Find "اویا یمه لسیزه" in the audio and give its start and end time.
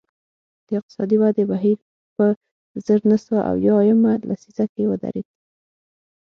3.51-4.65